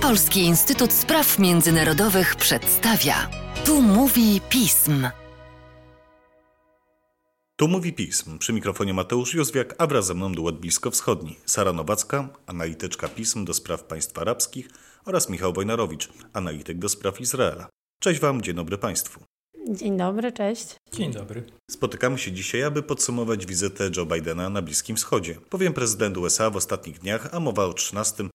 [0.00, 3.30] Polski Instytut Spraw Międzynarodowych przedstawia.
[3.64, 5.08] Tu mówi pism.
[7.56, 8.38] Tu mówi pism.
[8.38, 11.36] Przy mikrofonie Mateusz Józwiak, a wraz ze mną duet bliskowschodni.
[11.46, 14.68] Sara Nowacka, analityczka pism do spraw państw arabskich
[15.04, 17.68] oraz Michał Wojnarowicz, analityk do spraw Izraela.
[18.00, 19.33] Cześć Wam, dzień dobry Państwu.
[19.70, 20.76] Dzień dobry, cześć.
[20.92, 21.42] Dzień dobry.
[21.70, 25.36] Spotykamy się dzisiaj, aby podsumować wizytę Joe Bidena na Bliskim Wschodzie.
[25.50, 28.28] Bowiem prezydent USA w ostatnich dniach, a mowa o 13-16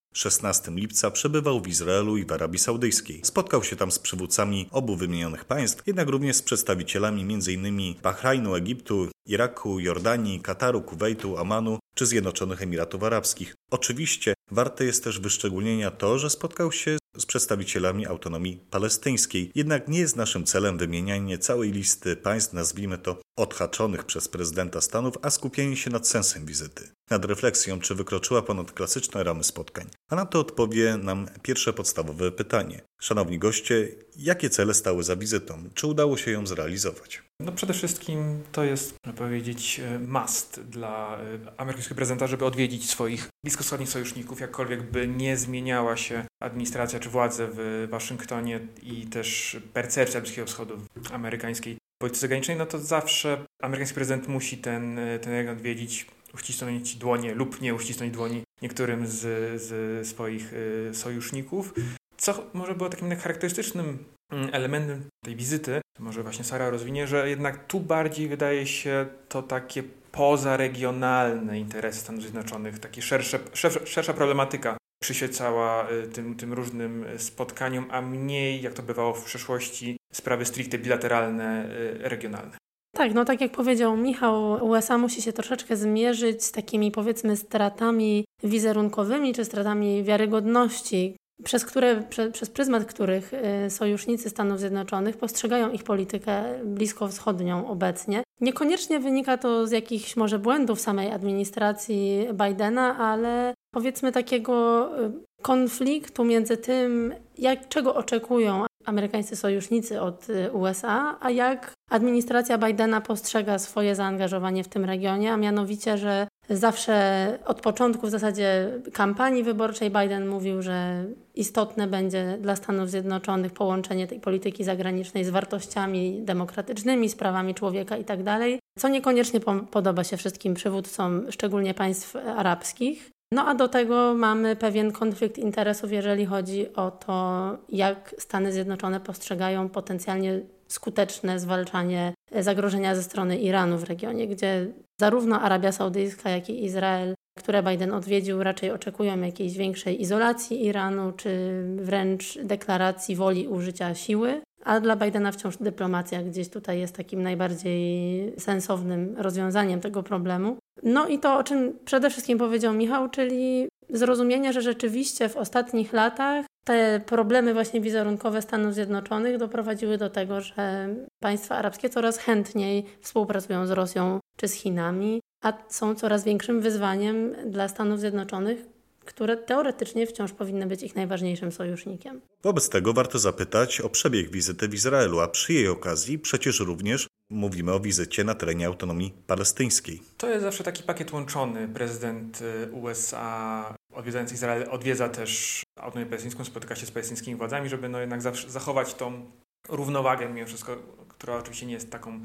[0.74, 3.20] lipca, przebywał w Izraelu i w Arabii Saudyjskiej.
[3.24, 7.94] Spotkał się tam z przywódcami obu wymienionych państw, jednak również z przedstawicielami m.in.
[8.02, 13.54] Bahrajnu, Egiptu, Iraku, Jordanii, Kataru, Kuwejtu, Omanu czy Zjednoczonych Emiratów Arabskich.
[13.70, 19.52] Oczywiście warte jest też wyszczególnienia to, że spotkał się z przedstawicielami autonomii palestyńskiej.
[19.54, 25.14] Jednak nie jest naszym celem wymienianie całej listy państw, nazwijmy to odhaczonych przez prezydenta Stanów,
[25.22, 26.88] a skupienie się nad sensem wizyty.
[27.10, 29.86] Nad refleksją, czy wykroczyła ponad klasyczne ramy spotkań.
[30.10, 32.80] A na to odpowie nam pierwsze podstawowe pytanie.
[33.00, 35.64] Szanowni goście, jakie cele stały za wizytą?
[35.74, 37.22] Czy udało się ją zrealizować?
[37.40, 42.90] No przede wszystkim to jest, można powiedzieć, e, must dla e, amerykańskiego prezydenta, żeby odwiedzić
[42.90, 49.56] swoich bliskowschodnich sojuszników, jakkolwiek by nie zmieniała się administracja czy władze w Waszyngtonie i też
[49.72, 50.78] percepcja Bliskiego Wschodu
[51.12, 56.96] amerykańskiej polityce zagranicznej, no to zawsze amerykański prezydent musi ten, e, ten region odwiedzić, uścisnąć
[56.96, 59.18] dłonie lub nie uścisnąć dłoni niektórym z,
[59.62, 60.52] z swoich
[60.92, 61.74] sojuszników.
[62.16, 67.66] Co może było takim charakterystycznym mm, elementem tej wizyty, może właśnie Sara rozwinie, że jednak
[67.66, 74.76] tu bardziej wydaje się to takie pozaregionalne interesy Stanów Zjednoczonych, takie szersze, szersza, szersza problematyka
[75.02, 80.78] przyświecała y, tym, tym różnym spotkaniom, a mniej, jak to bywało w przeszłości, sprawy stricte
[80.78, 82.56] bilateralne, y, regionalne.
[82.92, 88.24] Tak, no tak jak powiedział Michał, USA musi się troszeczkę zmierzyć z takimi powiedzmy stratami
[88.42, 93.32] wizerunkowymi czy stratami wiarygodności, przez, które, prze, przez pryzmat których
[93.66, 98.22] y, sojusznicy Stanów Zjednoczonych postrzegają ich politykę bliskowschodnią obecnie.
[98.40, 106.24] Niekoniecznie wynika to z jakichś może błędów samej administracji Bidena, ale powiedzmy takiego y, konfliktu
[106.24, 113.58] między tym, jak, czego oczekują amerykańscy sojusznicy od y, USA, a jak administracja Bidena postrzega
[113.58, 119.90] swoje zaangażowanie w tym regionie, a mianowicie, że zawsze od początku w zasadzie kampanii wyborczej
[119.90, 127.08] Biden mówił, że istotne będzie dla Stanów Zjednoczonych połączenie tej polityki zagranicznej z wartościami demokratycznymi,
[127.08, 129.40] z prawami człowieka itd., tak co niekoniecznie
[129.70, 133.10] podoba się wszystkim przywódcom, szczególnie państw arabskich.
[133.32, 139.00] No a do tego mamy pewien konflikt interesów, jeżeli chodzi o to, jak Stany Zjednoczone
[139.00, 144.66] postrzegają potencjalnie skuteczne zwalczanie zagrożenia ze strony Iranu w regionie, gdzie
[145.00, 151.12] zarówno Arabia Saudyjska, jak i Izrael, które Biden odwiedził, raczej oczekują jakiejś większej izolacji Iranu,
[151.12, 154.40] czy wręcz deklaracji woli użycia siły.
[154.64, 160.56] A dla Bidena wciąż dyplomacja gdzieś tutaj jest takim najbardziej sensownym rozwiązaniem tego problemu.
[160.82, 165.92] No i to, o czym przede wszystkim powiedział Michał, czyli zrozumienie, że rzeczywiście w ostatnich
[165.92, 170.88] latach te problemy właśnie wizerunkowe Stanów Zjednoczonych doprowadziły do tego, że
[171.20, 177.34] państwa arabskie coraz chętniej współpracują z Rosją czy z Chinami, a są coraz większym wyzwaniem
[177.46, 178.66] dla Stanów Zjednoczonych,
[179.10, 182.20] które teoretycznie wciąż powinny być ich najważniejszym sojusznikiem.
[182.42, 187.06] Wobec tego warto zapytać o przebieg wizyty w Izraelu, a przy jej okazji przecież również
[187.30, 190.02] mówimy o wizycie na terenie autonomii palestyńskiej.
[190.16, 191.68] To jest zawsze taki pakiet łączony.
[191.68, 197.88] Prezydent y, USA odwiedzając Izrael odwiedza też autonomię palestyńską, spotyka się z palestyńskimi władzami, żeby
[197.88, 199.30] no jednak zawsze zachować tą
[199.68, 200.76] równowagę mimo wszystko,
[201.08, 202.20] która oczywiście nie jest taką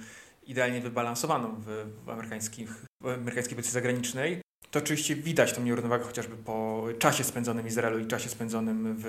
[0.47, 4.44] idealnie wybalansowaną w, w, amerykańskich, w amerykańskiej polityce zagranicznej.
[4.75, 9.03] To oczywiście widać tą nierównowagę chociażby po czasie spędzonym w Izraelu i czasie spędzonym w,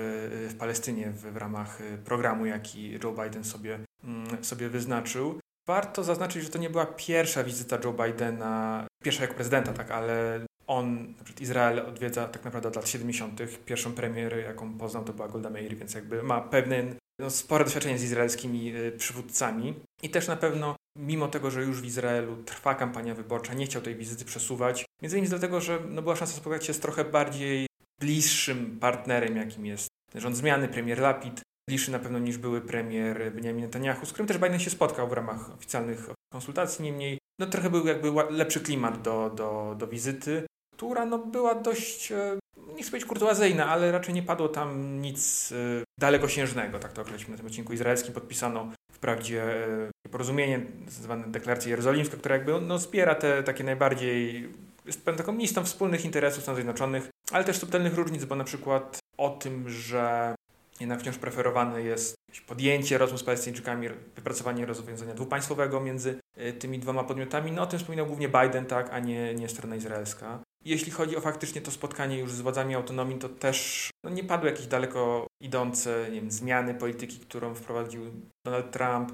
[0.49, 5.39] w Palestynie w, w ramach programu, jaki Joe Biden sobie, mm, sobie wyznaczył.
[5.67, 10.39] Warto zaznaczyć, że to nie była pierwsza wizyta Joe Bidena, pierwsza jako prezydenta, tak, ale
[10.67, 13.41] on, Izrael odwiedza tak naprawdę od lat 70.
[13.65, 16.83] Pierwszą premierę, jaką poznał, to była Golda Meir, więc jakby ma pewne
[17.19, 19.73] no, spore doświadczenie z izraelskimi y, przywódcami.
[20.03, 23.81] I też na pewno, mimo tego, że już w Izraelu trwa kampania wyborcza, nie chciał
[23.81, 24.85] tej wizyty przesuwać.
[25.01, 27.67] Między innymi dlatego, że no, była szansa spotkać się z trochę bardziej
[27.99, 33.65] bliższym partnerem, jakim jest rząd zmiany, premier Lapid, bliższy na pewno niż były premier Benjamin
[33.65, 37.87] Netanyahu, z którym też Biden się spotkał w ramach oficjalnych konsultacji, niemniej no, trochę był
[37.87, 40.43] jakby lepszy klimat do, do, do wizyty
[40.77, 42.39] która no, była dość, e,
[42.75, 45.55] nie chcę powiedzieć kurtuazyjna, ale raczej nie padło tam nic e,
[45.99, 48.13] dalekosiężnego, tak to określimy na tym odcinku izraelskim.
[48.13, 54.49] Podpisano wprawdzie e, porozumienie zwane deklaracją jerozolimską, która jakby no, wspiera te takie najbardziej,
[54.85, 58.99] jest pewną taką listą wspólnych interesów Stanów Zjednoczonych, ale też subtelnych różnic, bo na przykład
[59.17, 60.35] o tym, że
[60.79, 62.15] jednak wciąż preferowane jest
[62.47, 67.51] podjęcie rozmów z Palestyńczykami, wypracowanie rozwiązania dwupaństwowego między y, tymi dwoma podmiotami.
[67.51, 70.39] No o tym wspominał głównie Biden, tak, a nie, nie strona izraelska.
[70.65, 74.49] Jeśli chodzi o faktycznie to spotkanie już z władzami autonomii, to też no, nie padły
[74.49, 78.01] jakieś daleko idące wiem, zmiany polityki, którą wprowadził
[78.45, 79.11] Donald Trump.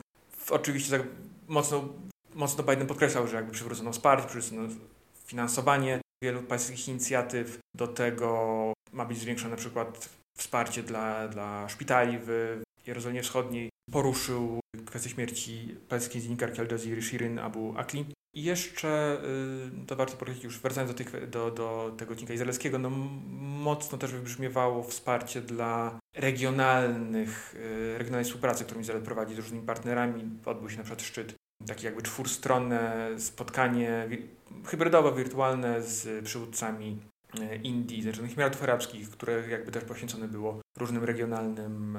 [0.49, 1.03] Oczywiście
[1.47, 1.89] mocno,
[2.33, 4.75] mocno Biden podkreślał, że jakby przywrócono wsparcie, przywrócono
[5.25, 7.59] finansowanie wielu pańskich inicjatyw.
[7.75, 13.69] Do tego ma być zwiększone na przykład wsparcie dla, dla szpitali w Jerozolimie Wschodniej.
[13.91, 18.05] Poruszył kwestię śmierci pańskiej dziennikarki Al Jazeera Shirin Abu Akli.
[18.35, 19.21] I jeszcze,
[19.83, 22.89] y, to warto podkreślić, już wracając do, tych, do, do tego odcinka izraelskiego, no
[23.29, 30.23] mocno też wybrzmiewało wsparcie dla regionalnych, y, regionalnej współpracy, którą Izrael prowadzi z różnymi partnerami.
[30.45, 31.35] Odbył się na przykład szczyt,
[31.67, 34.09] takie jakby czwórstronne spotkanie
[34.65, 36.99] hybrydowo, wirtualne z przywódcami
[37.39, 41.97] y, Indii, Zjednoczonych Emiratów Arabskich, które jakby też poświęcone było różnym regionalnym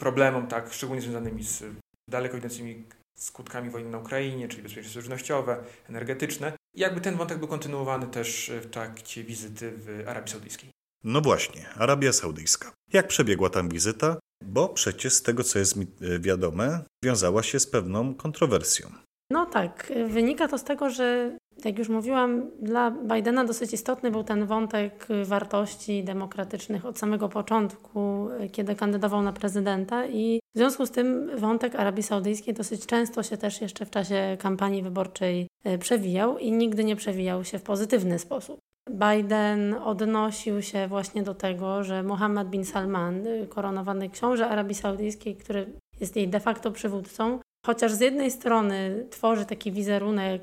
[0.00, 1.64] problemom, tak, szczególnie związanymi z
[2.10, 2.84] daleko idącymi
[3.18, 6.52] skutkami wojny na Ukrainie, czyli bezpieczeństwo żywnościowe, energetyczne.
[6.74, 10.70] I jakby ten wątek był kontynuowany też w trakcie wizyty w Arabii Saudyjskiej.
[11.04, 12.72] No właśnie, Arabia Saudyjska.
[12.92, 14.16] Jak przebiegła tam wizyta?
[14.44, 18.92] Bo przecież z tego, co jest mi e, wiadome, wiązała się z pewną kontrowersją.
[19.30, 24.24] No tak, wynika to z tego, że jak już mówiłam, dla Bidena dosyć istotny był
[24.24, 30.90] ten wątek wartości demokratycznych od samego początku, kiedy kandydował na prezydenta i w związku z
[30.90, 36.38] tym wątek Arabii Saudyjskiej dosyć często się też jeszcze w czasie kampanii wyborczej e, przewijał
[36.38, 38.60] i nigdy nie przewijał się w pozytywny sposób.
[38.90, 45.66] Biden odnosił się właśnie do tego, że Mohammed bin Salman, koronowany książę Arabii Saudyjskiej, który
[46.00, 50.42] jest jej de facto przywódcą, chociaż z jednej strony tworzy taki wizerunek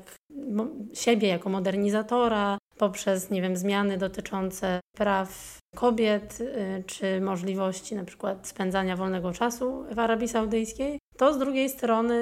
[0.94, 8.46] siebie jako modernizatora poprzez, nie wiem, zmiany dotyczące praw kobiet y, czy możliwości na przykład
[8.46, 12.16] spędzania wolnego czasu w Arabii Saudyjskiej, to z drugiej strony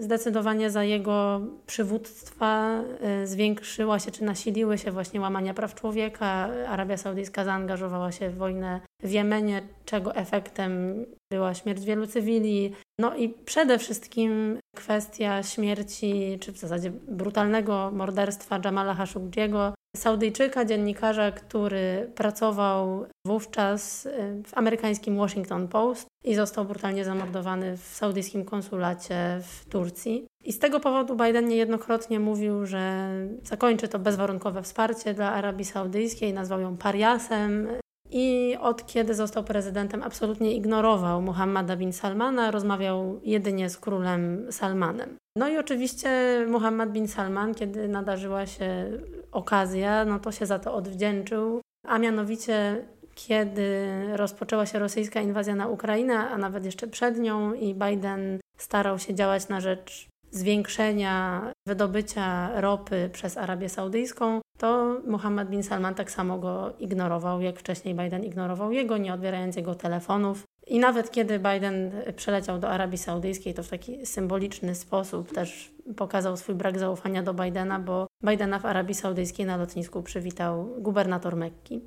[0.00, 2.80] zdecydowanie za jego przywództwa
[3.22, 6.48] y, zwiększyła się czy nasiliły się właśnie łamania praw człowieka.
[6.68, 12.72] Arabia Saudyjska zaangażowała się w wojnę w Jemenie, czego efektem była śmierć wielu cywili.
[13.00, 21.32] No i przede wszystkim kwestia śmierci, czy w zasadzie brutalnego morderstwa Jamala Khashoggiego, Saudyjczyka, dziennikarza,
[21.32, 29.40] który pracował wówczas y, w amerykańskim Washington Post i został brutalnie zamordowany w saudyjskim konsulacie
[29.42, 30.26] w Turcji.
[30.44, 33.10] I z tego powodu Biden niejednokrotnie mówił, że
[33.42, 37.68] zakończy to bezwarunkowe wsparcie dla Arabii Saudyjskiej, nazwał ją pariasem.
[38.10, 45.16] I od kiedy został prezydentem, absolutnie ignorował Muhammada bin Salmana, rozmawiał jedynie z królem Salmanem.
[45.36, 46.10] No i oczywiście
[46.48, 48.90] Muhammad bin Salman, kiedy nadarzyła się
[49.32, 52.84] okazja, no to się za to odwdzięczył, a mianowicie
[53.14, 58.98] kiedy rozpoczęła się rosyjska inwazja na Ukrainę, a nawet jeszcze przed nią i Biden starał
[58.98, 66.10] się działać na rzecz zwiększenia wydobycia ropy przez Arabię Saudyjską, to Mohammed bin Salman tak
[66.10, 70.42] samo go ignorował, jak wcześniej Biden ignorował jego, nie odbierając jego telefonów.
[70.66, 76.36] I nawet kiedy Biden przeleciał do Arabii Saudyjskiej, to w taki symboliczny sposób też pokazał
[76.36, 81.82] swój brak zaufania do Bidena, bo Bidena w Arabii Saudyjskiej na lotnisku przywitał gubernator Mekki.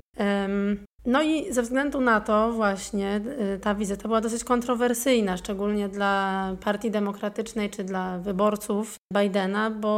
[1.06, 3.20] No i ze względu na to właśnie
[3.54, 9.88] y, ta wizyta była dosyć kontrowersyjna, szczególnie dla Partii Demokratycznej czy dla wyborców Bidena, bo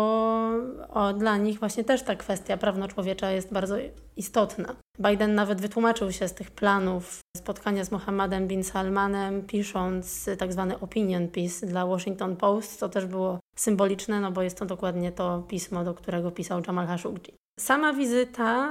[0.88, 3.74] o, dla nich właśnie też ta kwestia prawnoczłowiecza jest bardzo
[4.16, 4.76] istotna.
[4.98, 10.80] Biden nawet wytłumaczył się z tych planów spotkania z Mohammedem bin Salmanem, pisząc tak zwany
[10.80, 15.42] opinion piece dla Washington Post, co też było symboliczne, no bo jest to dokładnie to
[15.48, 17.32] pismo, do którego pisał Jamal Khashoggi.
[17.60, 18.68] Sama wizyta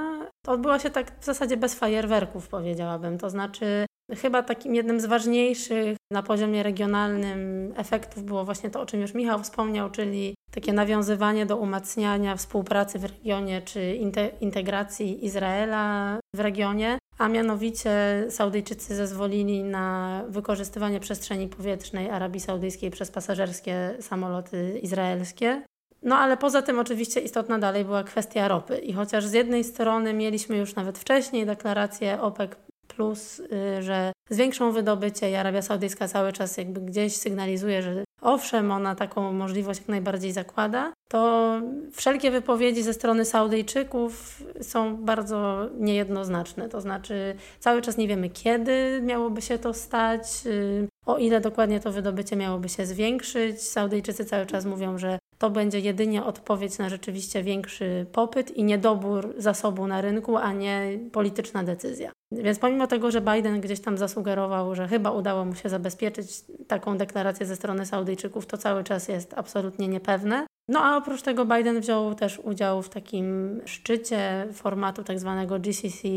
[0.47, 3.17] odbyła się tak w zasadzie bez fajerwerków, powiedziałabym.
[3.17, 3.85] To znaczy,
[4.17, 9.13] chyba takim jednym z ważniejszych na poziomie regionalnym efektów było właśnie to, o czym już
[9.13, 13.99] Michał wspomniał, czyli takie nawiązywanie do umacniania współpracy w regionie czy
[14.41, 17.91] integracji Izraela w regionie, a mianowicie
[18.29, 25.63] Saudyjczycy zezwolili na wykorzystywanie przestrzeni powietrznej Arabii Saudyjskiej przez pasażerskie samoloty izraelskie.
[26.03, 28.77] No ale poza tym oczywiście istotna dalej była kwestia ropy.
[28.77, 32.51] I chociaż z jednej strony mieliśmy już nawet wcześniej deklarację OPEC
[32.87, 38.71] plus, y, że zwiększą wydobycie i Arabia Saudyjska cały czas jakby gdzieś sygnalizuje, że owszem,
[38.71, 41.51] ona taką możliwość jak najbardziej zakłada, to
[41.93, 46.69] wszelkie wypowiedzi ze strony Saudyjczyków są bardzo niejednoznaczne.
[46.69, 50.23] To znaczy, cały czas nie wiemy, kiedy miałoby się to stać.
[50.45, 53.61] Y, o ile dokładnie to wydobycie miałoby się zwiększyć.
[53.61, 59.33] Saudyjczycy cały czas mówią, że to będzie jedynie odpowiedź na rzeczywiście większy popyt i niedobór
[59.37, 62.11] zasobu na rynku, a nie polityczna decyzja.
[62.31, 66.27] Więc pomimo tego, że Biden gdzieś tam zasugerował, że chyba udało mu się zabezpieczyć
[66.67, 70.45] taką deklarację ze strony Saudyjczyków, to cały czas jest absolutnie niepewne.
[70.69, 76.07] No a oprócz tego Biden wziął też udział w takim szczycie formatu tak zwanego GCC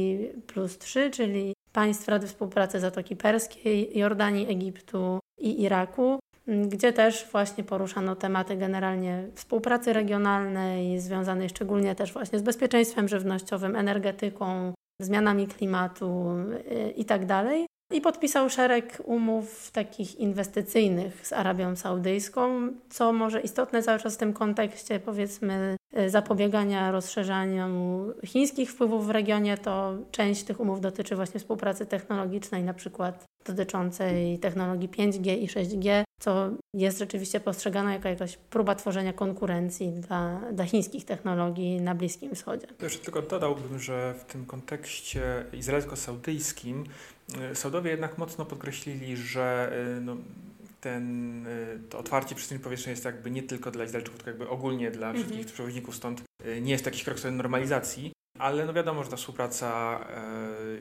[0.47, 7.65] plus 3, czyli państw Rady Współpracy Zatoki Perskiej, Jordanii, Egiptu i Iraku, gdzie też właśnie
[7.65, 16.27] poruszano tematy generalnie współpracy regionalnej, związanej szczególnie też właśnie z bezpieczeństwem żywnościowym, energetyką, zmianami klimatu
[16.97, 17.45] itd.
[17.93, 24.19] I podpisał szereg umów takich inwestycyjnych z Arabią Saudyjską, co może istotne cały czas w
[24.19, 27.69] tym kontekście, powiedzmy, zapobiegania rozszerzaniu
[28.25, 34.39] chińskich wpływów w regionie, to część tych umów dotyczy właśnie współpracy technologicznej, na przykład dotyczącej
[34.39, 40.65] technologii 5G i 6G, co jest rzeczywiście postrzegane jako jakaś próba tworzenia konkurencji dla, dla
[40.65, 42.67] chińskich technologii na Bliskim Wschodzie.
[42.83, 46.85] Jeszcze tylko dodałbym, że w tym kontekście izraelsko-saudyjskim
[47.55, 50.17] Saudowie jednak mocno podkreślili, że y, no,
[50.81, 54.91] ten, y, to otwarcie przestrzeni powietrznej jest jakby nie tylko dla Izraelczyków, tylko jakby ogólnie
[54.91, 55.25] dla mhm.
[55.25, 56.23] wszystkich przewoźników, stąd
[56.61, 60.01] nie jest jakiś krok w normalizacji, ale no wiadomo, że ta współpraca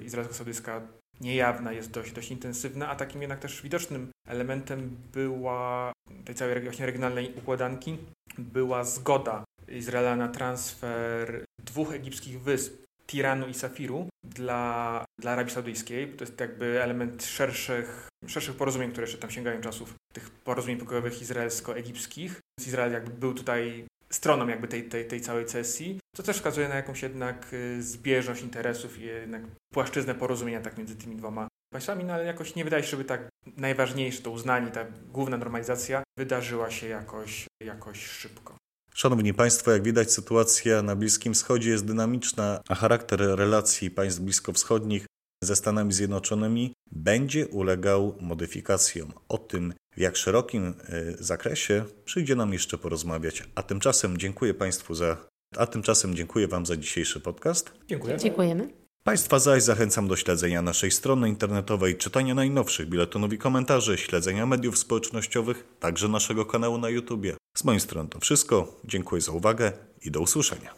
[0.06, 0.82] izraelsko-saudyjska
[1.22, 5.92] niejawna, jest dość, dość intensywna, a takim jednak też widocznym elementem była
[6.26, 7.98] tej całej właśnie regionalnej układanki
[8.38, 12.74] była zgoda Izraela na transfer dwóch egipskich wysp,
[13.08, 16.14] Tiranu i Safiru, dla, dla Arabii Saudyjskiej.
[16.14, 21.22] To jest jakby element szerszych, szerszych porozumień, które jeszcze tam sięgają czasów tych porozumień pokojowych
[21.22, 22.40] izraelsko-egipskich.
[22.68, 26.76] Izrael jakby był tutaj stroną jakby tej, tej, tej całej sesji, co też wskazuje na
[26.76, 29.42] jakąś jednak y, zbieżność interesów i jednak
[29.74, 33.30] płaszczyznę porozumienia tak między tymi dwoma państwami, no ale jakoś nie wydaje się, żeby tak
[33.58, 38.61] najważniejsze to uznanie, ta główna normalizacja wydarzyła się jakoś, jakoś szybko.
[38.96, 45.06] Szanowni Państwo, jak widać, sytuacja na Bliskim Wschodzie jest dynamiczna, a charakter relacji państw bliskowschodnich
[45.44, 49.14] ze Stanami Zjednoczonymi będzie ulegał modyfikacjom.
[49.30, 50.74] O tym, w jak szerokim e,
[51.20, 53.44] zakresie, przyjdzie nam jeszcze porozmawiać.
[53.56, 55.18] A tymczasem dziękuję Państwu za.
[55.58, 57.72] A tymczasem dziękuję Wam za dzisiejszy podcast.
[57.88, 58.18] Dziękuję.
[58.18, 58.70] Dziękujemy.
[59.04, 64.78] Państwa zaś zachęcam do śledzenia naszej strony internetowej, czytania najnowszych biletonów i komentarzy, śledzenia mediów
[64.78, 67.41] społecznościowych, także naszego kanału na YouTube.
[67.54, 68.80] Z mojej strony to wszystko.
[68.86, 70.74] Dziękuję za uwagę i do usłyszenia.